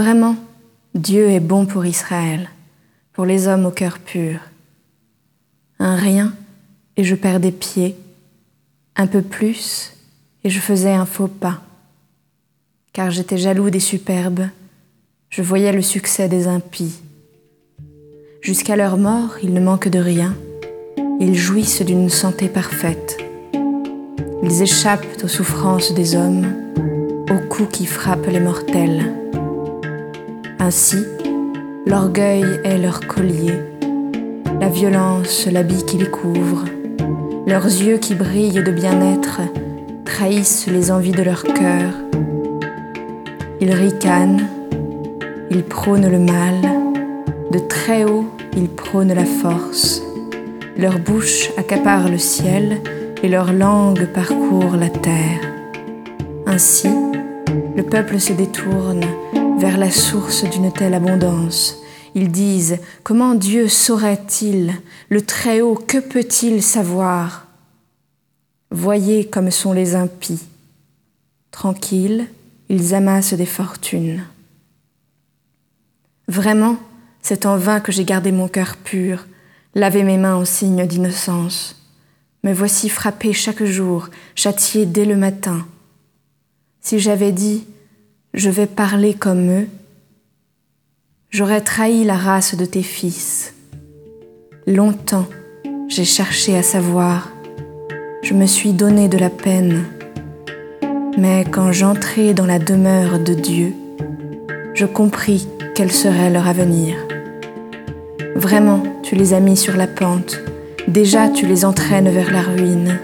Vraiment, 0.00 0.36
Dieu 0.94 1.28
est 1.28 1.40
bon 1.40 1.66
pour 1.66 1.84
Israël, 1.84 2.48
pour 3.12 3.26
les 3.26 3.48
hommes 3.48 3.66
au 3.66 3.70
cœur 3.70 3.98
pur. 3.98 4.40
Un 5.78 5.94
rien, 5.94 6.32
et 6.96 7.04
je 7.04 7.14
perdais 7.14 7.52
pied, 7.52 7.96
un 8.96 9.06
peu 9.06 9.20
plus, 9.20 9.92
et 10.42 10.48
je 10.48 10.58
faisais 10.58 10.94
un 10.94 11.04
faux 11.04 11.28
pas. 11.28 11.60
Car 12.94 13.10
j'étais 13.10 13.36
jaloux 13.36 13.68
des 13.68 13.78
superbes, 13.78 14.46
je 15.28 15.42
voyais 15.42 15.70
le 15.70 15.82
succès 15.82 16.30
des 16.30 16.48
impies. 16.48 16.98
Jusqu'à 18.40 18.76
leur 18.76 18.96
mort, 18.96 19.36
ils 19.42 19.52
ne 19.52 19.60
manquent 19.60 19.88
de 19.90 19.98
rien, 19.98 20.34
ils 21.20 21.36
jouissent 21.36 21.82
d'une 21.82 22.08
santé 22.08 22.48
parfaite. 22.48 23.18
Ils 24.42 24.62
échappent 24.62 25.22
aux 25.22 25.28
souffrances 25.28 25.92
des 25.92 26.16
hommes, 26.16 26.46
aux 27.30 27.48
coups 27.50 27.76
qui 27.76 27.84
frappent 27.84 28.28
les 28.28 28.40
mortels. 28.40 29.19
Ainsi, 30.62 31.06
l'orgueil 31.86 32.44
est 32.64 32.76
leur 32.76 33.00
collier, 33.06 33.54
la 34.60 34.68
violence 34.68 35.46
l'habit 35.50 35.86
qui 35.86 35.96
les 35.96 36.10
couvre, 36.10 36.66
leurs 37.46 37.64
yeux 37.64 37.96
qui 37.96 38.14
brillent 38.14 38.62
de 38.62 38.70
bien-être 38.70 39.40
trahissent 40.04 40.66
les 40.66 40.90
envies 40.90 41.12
de 41.12 41.22
leur 41.22 41.44
cœur. 41.44 41.94
Ils 43.62 43.72
ricanent, 43.72 44.46
ils 45.50 45.64
prônent 45.64 46.10
le 46.10 46.18
mal, 46.18 46.60
de 47.50 47.58
très 47.58 48.04
haut 48.04 48.26
ils 48.54 48.68
prônent 48.68 49.14
la 49.14 49.24
force. 49.24 50.02
Leur 50.76 50.98
bouche 50.98 51.50
accapare 51.56 52.10
le 52.10 52.18
ciel 52.18 52.82
et 53.22 53.28
leur 53.28 53.54
langue 53.54 54.04
parcourt 54.06 54.76
la 54.76 54.90
terre. 54.90 55.40
Ainsi, 56.46 56.90
le 57.76 57.82
peuple 57.82 58.20
se 58.20 58.34
détourne 58.34 59.04
vers 59.60 59.76
la 59.76 59.90
source 59.90 60.44
d'une 60.44 60.72
telle 60.72 60.94
abondance. 60.94 61.76
Ils 62.14 62.32
disent, 62.32 62.78
comment 63.02 63.34
Dieu 63.34 63.68
saurait-il? 63.68 64.72
Le 65.10 65.20
Très-Haut, 65.20 65.74
que 65.74 65.98
peut-il 65.98 66.62
savoir? 66.62 67.46
Voyez 68.70 69.26
comme 69.26 69.50
sont 69.50 69.74
les 69.74 69.94
impies. 69.94 70.40
Tranquilles, 71.50 72.26
ils 72.70 72.94
amassent 72.94 73.34
des 73.34 73.44
fortunes. 73.44 74.24
Vraiment, 76.26 76.78
c'est 77.20 77.44
en 77.44 77.58
vain 77.58 77.80
que 77.80 77.92
j'ai 77.92 78.04
gardé 78.04 78.32
mon 78.32 78.48
cœur 78.48 78.76
pur, 78.76 79.26
lavé 79.74 80.04
mes 80.04 80.16
mains 80.16 80.36
en 80.36 80.46
signe 80.46 80.86
d'innocence. 80.86 81.76
Me 82.44 82.54
voici 82.54 82.88
frappé 82.88 83.34
chaque 83.34 83.64
jour, 83.64 84.08
châtié 84.34 84.86
dès 84.86 85.04
le 85.04 85.18
matin. 85.18 85.66
Si 86.80 86.98
j'avais 86.98 87.32
dit 87.32 87.66
je 88.34 88.48
vais 88.48 88.66
parler 88.66 89.14
comme 89.14 89.50
eux, 89.50 89.68
j'aurais 91.30 91.60
trahi 91.60 92.04
la 92.04 92.16
race 92.16 92.54
de 92.54 92.64
tes 92.64 92.82
fils. 92.82 93.54
Longtemps, 94.66 95.26
j'ai 95.88 96.04
cherché 96.04 96.56
à 96.56 96.62
savoir, 96.62 97.28
je 98.22 98.34
me 98.34 98.46
suis 98.46 98.72
donné 98.72 99.08
de 99.08 99.18
la 99.18 99.30
peine, 99.30 99.84
mais 101.18 101.44
quand 101.50 101.72
j'entrai 101.72 102.32
dans 102.32 102.46
la 102.46 102.60
demeure 102.60 103.18
de 103.18 103.34
Dieu, 103.34 103.74
je 104.74 104.86
compris 104.86 105.48
quel 105.74 105.90
serait 105.90 106.30
leur 106.30 106.46
avenir. 106.46 106.96
Vraiment, 108.36 108.82
tu 109.02 109.16
les 109.16 109.34
as 109.34 109.40
mis 109.40 109.56
sur 109.56 109.76
la 109.76 109.88
pente, 109.88 110.38
déjà 110.86 111.28
tu 111.28 111.46
les 111.46 111.64
entraînes 111.64 112.10
vers 112.10 112.30
la 112.30 112.42
ruine. 112.42 113.00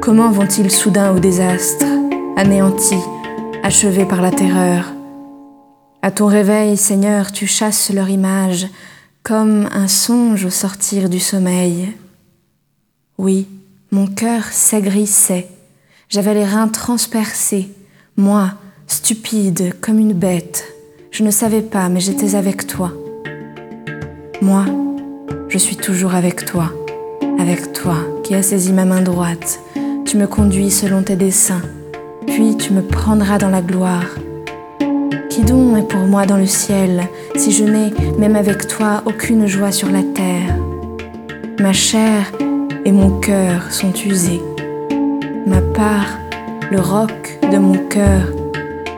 Comment 0.00 0.30
vont-ils 0.30 0.70
soudain 0.70 1.14
au 1.14 1.18
désastre, 1.18 1.86
anéantis, 2.36 3.04
achevés 3.62 4.04
par 4.04 4.20
la 4.20 4.30
terreur. 4.30 4.92
À 6.02 6.10
ton 6.10 6.26
réveil, 6.26 6.76
Seigneur, 6.76 7.30
tu 7.32 7.46
chasses 7.46 7.92
leur 7.92 8.08
image 8.08 8.66
comme 9.22 9.68
un 9.72 9.86
songe 9.86 10.44
au 10.44 10.50
sortir 10.50 11.08
du 11.08 11.20
sommeil. 11.20 11.92
Oui, 13.18 13.46
mon 13.92 14.06
cœur 14.06 14.44
s'aigrissait, 14.44 15.48
j'avais 16.08 16.34
les 16.34 16.44
reins 16.44 16.68
transpercés, 16.68 17.70
moi, 18.16 18.54
stupide 18.88 19.74
comme 19.80 19.98
une 19.98 20.12
bête. 20.12 20.64
Je 21.12 21.22
ne 21.22 21.30
savais 21.30 21.62
pas, 21.62 21.88
mais 21.88 22.00
j'étais 22.00 22.34
avec 22.34 22.66
toi. 22.66 22.92
Moi, 24.40 24.64
je 25.48 25.58
suis 25.58 25.76
toujours 25.76 26.14
avec 26.14 26.44
toi, 26.44 26.72
avec 27.38 27.72
toi 27.72 27.96
qui 28.24 28.34
as 28.34 28.42
saisi 28.42 28.72
ma 28.72 28.84
main 28.84 29.02
droite. 29.02 29.60
Tu 30.04 30.16
me 30.16 30.26
conduis 30.26 30.70
selon 30.70 31.02
tes 31.02 31.16
desseins 31.16 31.62
puis 32.26 32.56
tu 32.56 32.72
me 32.72 32.82
prendras 32.82 33.38
dans 33.38 33.48
la 33.48 33.60
gloire. 33.60 34.06
Qui 35.30 35.42
donc 35.42 35.78
est 35.78 35.88
pour 35.88 36.00
moi 36.00 36.26
dans 36.26 36.36
le 36.36 36.46
ciel, 36.46 37.02
si 37.36 37.52
je 37.52 37.64
n'ai, 37.64 37.92
même 38.18 38.36
avec 38.36 38.66
toi, 38.66 39.02
aucune 39.06 39.46
joie 39.46 39.72
sur 39.72 39.90
la 39.90 40.02
terre? 40.02 40.54
Ma 41.60 41.72
chair 41.72 42.30
et 42.84 42.92
mon 42.92 43.20
cœur 43.20 43.70
sont 43.70 43.92
usés. 43.92 44.42
Ma 45.46 45.60
part, 45.74 46.18
le 46.70 46.80
roc 46.80 47.38
de 47.50 47.58
mon 47.58 47.78
cœur, 47.88 48.22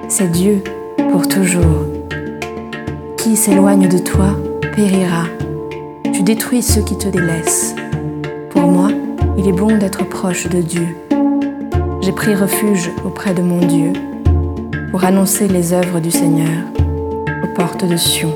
c'est 0.08 0.30
Dieu 0.30 0.62
pour 1.10 1.28
toujours. 1.28 1.86
Qui 3.16 3.36
s'éloigne 3.36 3.88
de 3.88 3.98
toi 3.98 4.36
périra. 4.74 5.24
Tu 6.12 6.22
détruis 6.22 6.62
ceux 6.62 6.82
qui 6.82 6.96
te 6.98 7.08
délaissent. 7.08 7.74
Pour 8.50 8.62
moi, 8.62 8.88
il 9.38 9.48
est 9.48 9.52
bon 9.52 9.78
d'être 9.78 10.04
proche 10.08 10.48
de 10.48 10.60
Dieu 10.60 10.88
j'ai 12.04 12.12
pris 12.12 12.34
refuge 12.34 12.90
auprès 13.06 13.32
de 13.32 13.40
mon 13.40 13.64
Dieu 13.64 13.94
pour 14.90 15.04
annoncer 15.04 15.48
les 15.48 15.72
œuvres 15.72 16.00
du 16.00 16.10
Seigneur 16.10 16.64
aux 17.42 17.54
portes 17.54 17.86
de 17.86 17.96
Sion. 17.96 18.30